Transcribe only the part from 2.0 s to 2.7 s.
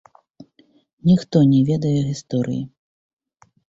гісторыі.